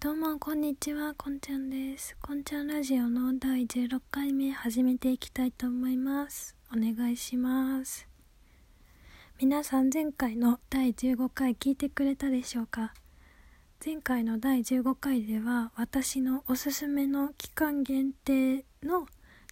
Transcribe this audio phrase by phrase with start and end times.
[0.00, 1.12] どうもこんにちは。
[1.18, 2.16] こんちゃんです。
[2.22, 6.54] こんちゃんラジオの第16回目始めていきたいと思います。
[6.72, 8.06] お願いします。
[9.40, 12.94] 皆さん前回の第15回聞いてくれたでしょうか？
[13.84, 19.04] 前回の第15回では私のおすすめの期間限定の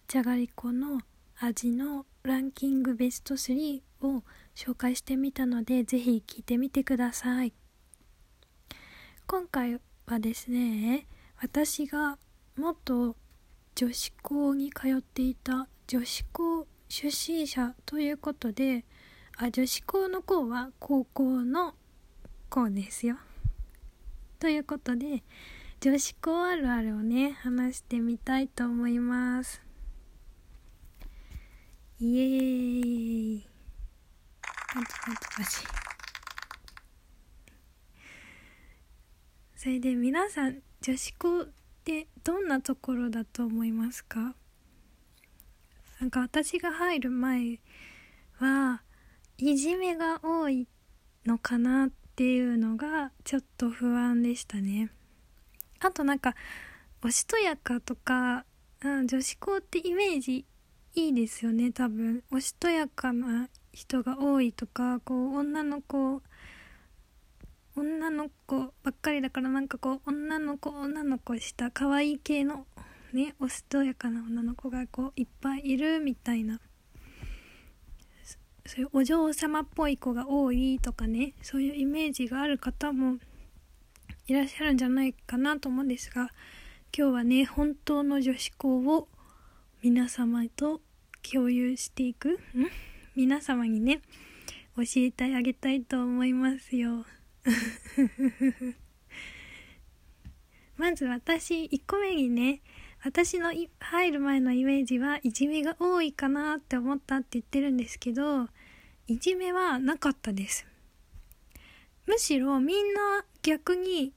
[0.07, 1.01] じゃがりこの
[1.41, 4.23] 味のランキングベスト3を
[4.55, 7.51] 紹介してみたのでぜひ聞いてみてください。
[9.27, 11.05] 今回はですね。
[11.41, 12.17] 私が
[12.55, 13.17] 元
[13.75, 18.85] 女子校に通っていた女子校出身者ということで
[19.35, 21.75] あ女子校の校は高校の
[22.49, 23.17] 校ですよ。
[24.39, 25.23] ということで
[25.81, 29.61] 女子校あるあるをね話してみたいと思います。
[31.99, 33.47] イエーイ。
[34.41, 35.76] パチパチパチ。
[39.67, 41.45] それで皆さん女子校っ
[41.83, 44.33] てどんなところだと思いますか？
[45.99, 47.59] なんか私が入る前
[48.39, 48.81] は
[49.37, 50.69] いじめが多い
[51.25, 54.89] のかなっていうのがちょっと不安でしたね。
[55.81, 56.33] あとなんか
[57.03, 58.45] おしとやかとか、
[58.85, 60.45] うん、女子校ってイメージ
[60.95, 62.23] いいですよね多分。
[62.31, 66.21] おしとやかな人が多いとかこう女の子
[67.77, 72.65] 女の子ばっかりだからなんかこう女の子女の子した可愛い系の
[73.13, 76.59] ねおしとやかな女の子がこういっぱいいるみたいな
[78.65, 83.17] そういうお嬢様っぽい子が多いとかねそういうイメージがある方も
[84.25, 86.31] いらっしゃるんじゃないかなと思うんですが
[86.97, 89.07] 今日はね本当の女子校を
[89.83, 90.81] 皆様と
[91.31, 92.39] 共有していく
[93.15, 94.01] 皆様にね
[94.75, 97.05] 教えてあげたいと思いますよ。
[100.77, 102.61] まず私1個目にね
[103.03, 108.47] 私の入る前のイメージはいじめが多いかなって思ったって言ってるんですけど
[109.07, 110.67] いじめはなかったです。
[112.05, 114.13] むしろみんな逆に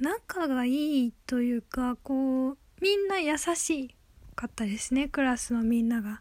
[0.00, 3.94] 仲がいいというかこうみんな優し
[4.34, 6.20] かったですねクラスのみんなが。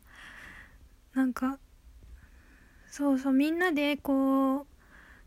[1.13, 1.59] なんか
[2.91, 4.67] そうそうみんなでこう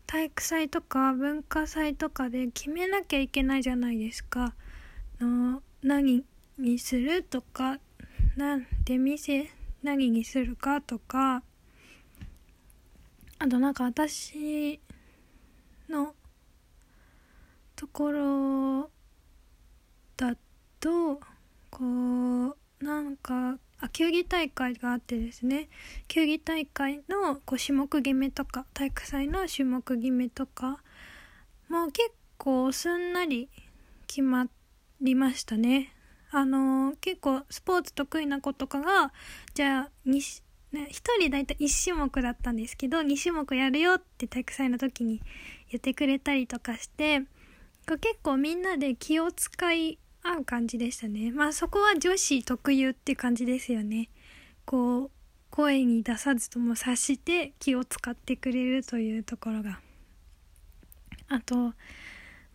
[0.09, 4.55] 体育祭とか文化祭とかで決めなきゃいけないじゃないですか。
[5.21, 6.25] の何
[6.57, 7.77] にするとか
[8.35, 9.47] なん出店
[9.83, 11.43] 何にするかとか
[13.37, 14.79] あとなんか私
[15.87, 16.15] の
[17.75, 18.89] ところ
[20.17, 20.35] だ
[20.79, 21.19] と
[21.69, 25.69] こうなんかあ球技大会があってですね
[26.07, 30.79] 球技大会のこう種目決めとか体育祭の種目決めとか
[31.69, 33.49] もう結構すんなり
[34.07, 34.47] 決ま
[35.01, 35.93] りましたね。
[36.31, 39.11] あのー、結構スポーツ得意な子とかが
[39.53, 40.19] じゃあね、
[40.71, 40.89] 1
[41.19, 45.19] 人大体1種目だったんですけど2種目やるよって体育祭の時に
[45.71, 47.21] 言ってくれたりとかして
[47.87, 49.97] 結構みんなで気を使い
[50.29, 51.31] 合う感じでしたね。
[51.31, 54.09] まあそこは女子特有って感じですよね。
[54.65, 55.11] こう
[55.49, 59.79] 声に出さずとも察して気を使ってくれるというところが。
[61.27, 61.73] あと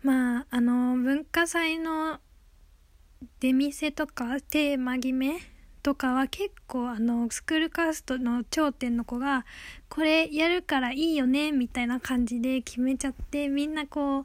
[0.02, 2.20] まああの文化祭の
[3.40, 5.38] 出店とかテーマ決め
[5.82, 9.44] とかは結構あのスクールカーストの頂点の子が
[9.88, 14.24] これやるからいいよねみたいな感じで決めちゃってみんなこう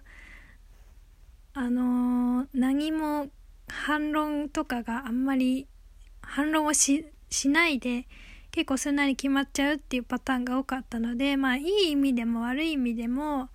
[1.53, 3.27] あのー、何も
[3.69, 5.68] 反論とかがあんまり
[6.22, 7.03] 反論をし
[7.46, 8.07] ないで
[8.52, 13.50] 結構すんなり決まっちゃうっていうパターンが多かったのでまあいい意味でも悪い意味でも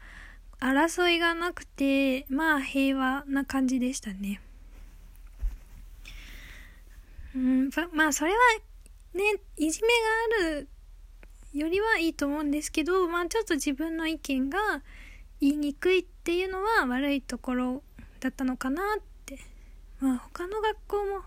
[0.60, 4.40] 争いがなくてまあ平和な感じでしたね。
[7.34, 8.38] うんまあそれは
[9.14, 9.94] ねいじめが
[10.46, 10.68] ある
[11.52, 14.58] よりはいいと思うんですけどまあちょっと自分の意見が
[15.40, 17.82] 言いにくいっていうのは悪いところ
[18.20, 19.13] だったのかなって
[20.00, 21.22] まあ他の学校も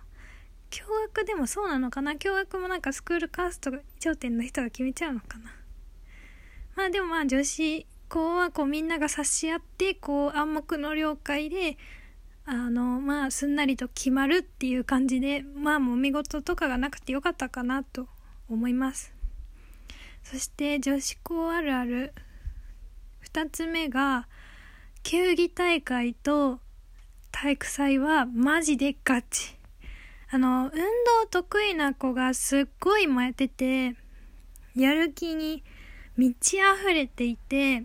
[0.69, 2.15] 共学でもそうなのかな？
[2.15, 5.51] 共学もなんかスクールカースト頂点の人が決めちゃうのかな？
[6.75, 11.77] まあでもまあ女子校はこうみんなが察し合ってこう暗黙の了解で
[12.45, 18.07] あのまあすんなりと決まるっていう感じでまあもみ事とかがなくてよかったかなと
[18.49, 19.13] 思います。
[20.23, 22.13] そして女子校あるある
[23.33, 24.27] 2つ目が
[25.03, 26.59] 球技大会と
[27.39, 29.55] 体育祭はマジでガチ。
[30.29, 30.81] あの、運動
[31.29, 33.95] 得意な子がすっごい燃えてて、
[34.75, 35.63] やる気に
[36.17, 37.83] 満ち溢れていて、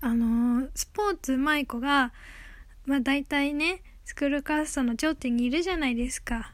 [0.00, 2.12] あの、スポーツうまい子が、
[2.86, 6.52] まあ大体ねスクールカーストの頂点にいるじゃないですか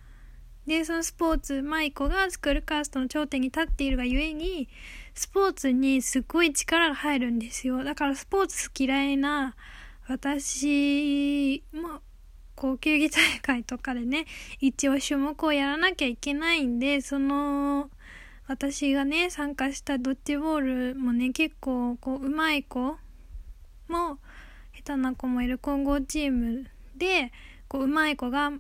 [0.67, 4.69] でそのスポーツ舞子がスクールカーストの頂点に立っているがゆえに
[5.15, 9.55] スポーツにすっごい力が入るんですよだからスポーツ嫌いな
[10.09, 12.01] 私も
[12.55, 14.27] こう球技大会とかでね
[14.61, 17.91] 一応種目をやらなきゃいけないんでその
[18.47, 22.97] 私がね参加したドッジボールもね結構こう上手い子
[23.89, 24.19] も
[24.73, 26.67] 下手な子もいる混合チーム
[26.97, 27.33] で
[27.69, 28.53] こう上手い子が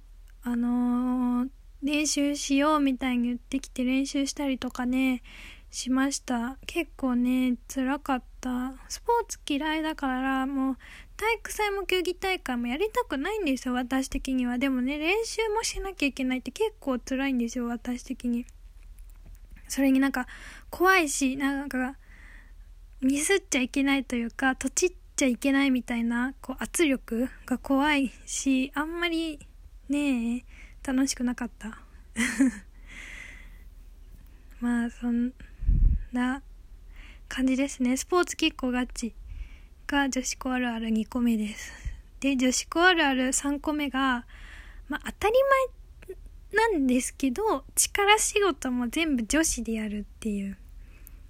[0.43, 1.48] あのー、
[1.82, 5.22] 練習しようみたいに言ってきて練習したりとかね
[5.70, 6.56] しました。
[6.66, 8.72] 結構ね辛かった。
[8.88, 10.76] スポーツ嫌いだからもう
[11.17, 14.59] 体育祭も球技大会もやりたくないんですよ私的には。
[14.59, 18.45] でもね練習もしなきゃいけないって結構辛いんですよ私的に。
[19.69, 20.27] それになんか
[20.71, 21.97] 怖いしなんか
[23.01, 29.41] ミスっちゃいけないというかとちっちゃいけないみたいなこう圧力が怖いしあんまり
[29.89, 30.45] ねえ
[30.87, 31.79] 楽しくなかった。
[34.61, 35.33] まあそん
[36.13, 36.43] な
[37.29, 37.97] 感じですね。
[37.97, 39.15] スポーツ結構ガチ。
[39.87, 41.73] が女子校あるある2個目です。
[42.21, 44.27] で女子校あるある3個目が
[44.88, 45.35] まあ当たり
[46.53, 50.56] 前なんですけど力仕事も全部女子でやるっていう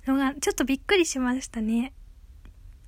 [0.07, 1.93] のがちょっとびっくりしましたね。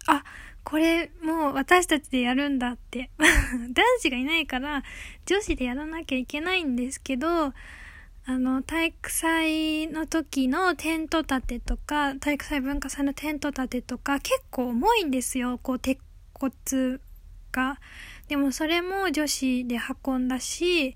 [0.07, 0.25] あ
[0.65, 3.11] これもう私たちでやるんだって。
[3.19, 4.83] 男子がいないから
[5.27, 7.53] 女子でやらなきゃいけないんですけど
[8.31, 15.99] あの、体育祭の時のテント立てとか、体育祭文化祭のテント立てとか、結構重いんですよ、こう、鉄
[16.35, 16.99] 骨
[17.53, 17.81] が。
[18.29, 20.95] でもそれも女子で運んだし、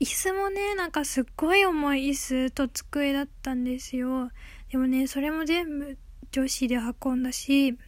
[0.00, 4.32] 椅子もね、なんかすっごい重い椅子と机だったんですよ。
[4.72, 5.96] でもね、それも全部
[6.32, 7.78] 女子で運んだし、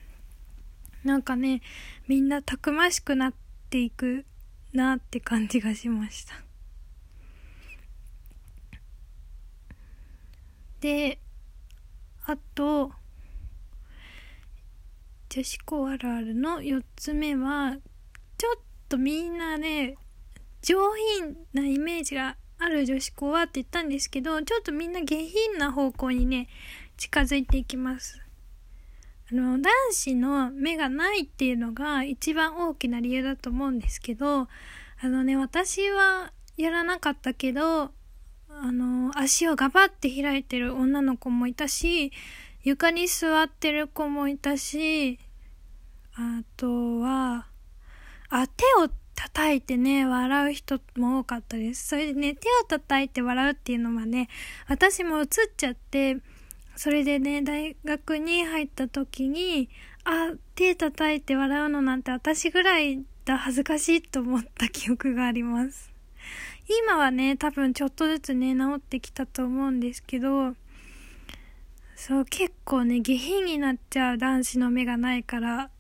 [1.03, 1.63] なんかね、
[2.07, 3.35] みんなたくましくなっ
[3.71, 4.25] ていく
[4.73, 6.44] なって感じがしました。
[10.85, 11.19] で
[12.27, 12.91] あと
[15.31, 17.79] 女子校あるあるの4つ目は
[18.37, 18.55] ちょっ
[18.91, 19.97] とみんなね
[20.61, 20.77] 上
[21.19, 26.49] 品なイメージがある女子校はって言ったんですけどちょっとみんな下品な方向にね
[26.99, 28.21] 近づいていきます。
[29.33, 34.49] あの男子の目がないっていうのが一番大きな理由だと思うんですけど
[35.01, 37.93] あのね私はやらなかったけど
[38.67, 42.13] あの、足をガバって開いてる女の子もいたし、
[42.63, 45.19] 床に座ってる子もいたし、
[46.15, 47.47] あとは、
[48.31, 51.89] あ、手を叩いてね、笑う人も多かったです。
[51.89, 54.31] それでね、手を叩いて笑うっていうのはね、
[54.67, 56.17] 私も映っちゃって、
[56.75, 59.69] それでね、大学に入った時に、
[60.05, 65.94] あ、手叩いて笑うのなんて私ぐらいだ恥ずかしいと思った記憶があります。
[66.67, 70.55] 今はね、多分ちょっとずつね、治ってきたと思うんですけど、
[71.95, 75.71] そう、結構ね、下品になっちゃう男子の目がないから、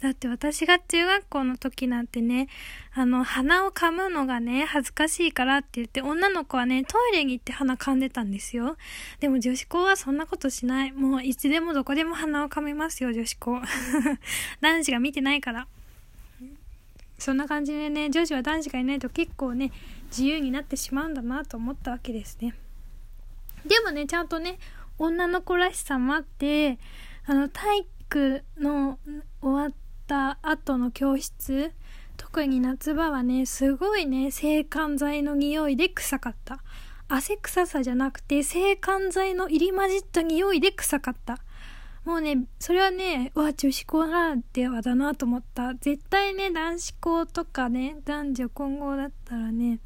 [0.00, 2.48] だって私が中学校の時なんてね、
[2.94, 8.76] あの、鼻を噛むのがね、恥ずかしいからって言って、女の子はね、トイレに行って鼻噛んでたんですよ。
[9.18, 10.92] でも女子校はそんなことしない。
[10.92, 13.60] もういつでもどこでも鼻を噛みますよ、女子校。
[14.60, 15.66] 男子が見てないから。
[17.18, 19.72] そんな感じでね、女子は男子がいないと結構ね、
[20.08, 22.54] 自由になってしまうんだなと思ったわけですね。
[23.66, 24.58] でもね、ちゃんとね、
[24.98, 26.78] 女の子らしさもあって、
[27.26, 28.98] あの、体育の
[29.40, 29.72] 終わっ
[30.06, 31.72] た後の教室、
[32.16, 36.60] 特に夏場はね、すごいね、制汗剤の匂いで臭かった。
[37.08, 41.38] 汗臭さじゃなくて、制汗剤の入り混じった匂いで臭かった。
[42.04, 45.74] もうね、それはね、わ、女子校ならではだなと思った。
[45.74, 49.78] 絶対ね、男子校とかね、男女混合だったらね、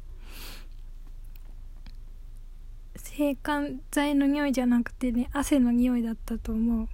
[3.15, 6.87] 制汗剤の匂いじゃなくてね汗の匂いだったと思う。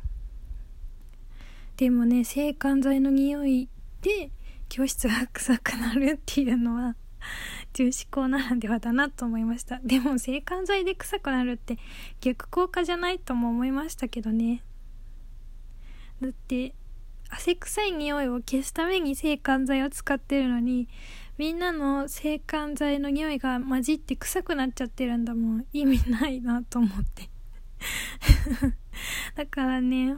[1.78, 3.70] でもね制汗剤の匂い
[4.02, 4.30] で
[4.68, 6.98] 教室が臭くなるっていうのは
[7.72, 9.80] 重視校ならではだなと思いました。
[9.80, 11.78] でも制汗剤で臭くなるって
[12.20, 14.62] 逆効果じゃないとも思いましたけどね。
[16.22, 16.76] だって
[17.30, 20.90] 汗臭い匂いを消すために制汗剤を使ってるのに
[21.40, 25.66] みんなの制汗剤の匂いが混じって臭くなっちゃってるんだもん。
[25.72, 27.30] 意味ないなと思って。
[29.36, 30.16] だからね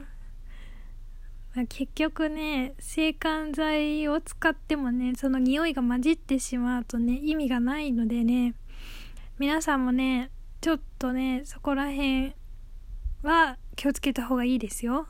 [1.54, 8.56] ま結局ね制汗剤を使ってもねその匂いが混じってしまうとね意味がないのでね
[9.38, 12.34] 皆さんもねちょっとねそこら辺
[13.22, 15.06] は気をつけた方がいいですよ。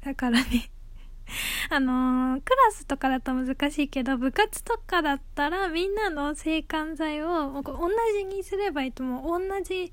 [0.00, 0.70] だからね
[1.70, 9.48] あのー、クラスとかだと難しいけど、部活とかだったらみんなの制汗剤を同じにすればいいと思う。
[9.48, 9.92] 同じ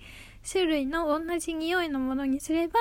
[0.50, 2.80] 種類の同じ匂いのものにすれば、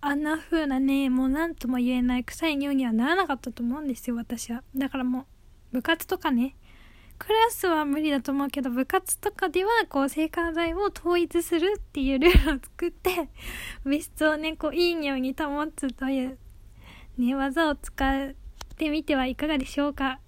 [0.00, 4.62] あんな風なね、もう何とも言えない臭い匂いにはならなかったと思うんですよ、私は。
[4.74, 5.26] だからもう、
[5.72, 6.54] 部活とかね、
[7.18, 13.30] クラスは無理だと思うけど、部活とかでは、こう、制汗剤を統一するっていうルールを作って、
[13.84, 16.38] 物質をね、こう、いい匂いに保つという、
[17.18, 18.34] ね、技を使っ
[18.76, 20.20] てみてはいかがでしょうか？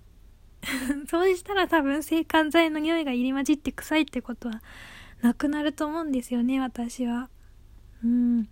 [1.08, 4.62] そうしたら多分、制汗剤の匂いが入り混じって臭いってことは、
[5.20, 7.28] なくなると思うんですよね、私は。
[8.04, 8.42] うん。
[8.42, 8.44] っ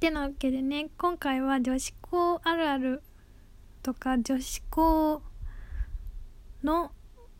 [0.00, 3.02] てなわけでね、今回は女子校あるある
[3.82, 5.22] とか女子校
[6.62, 6.90] の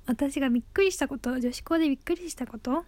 [0.06, 2.84] 私がびっくりしたこと女子校でびっくりしたこと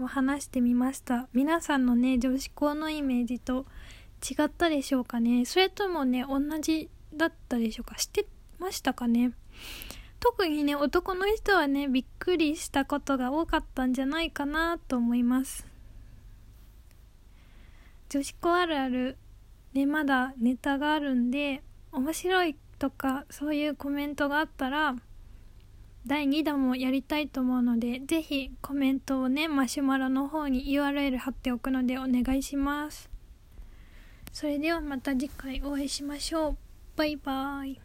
[0.00, 1.28] を話してみました。
[1.32, 3.66] 皆さんのね女子校のイメージと
[4.28, 5.44] 違ったでしょうかね。
[5.44, 7.94] それともね同じだったでしょうか。
[7.96, 8.26] 知って
[8.58, 9.32] ましたかね。
[10.20, 15.66] 特にね男の人はねびっくりしたことが多かったんじゃないかなと思います。
[18.08, 19.18] 女子校あるある
[19.74, 24.96] ねまだネタがあるんで面白いとかそういうコメントがあったら
[26.06, 33.08] 第2弾もやりたいと思うのでぜひコメントをねマシュマロの方に URL 貼っておくのでお願いします。
[34.30, 36.56] それではまた次回お会いしましょう。
[36.96, 37.83] バイバーイ。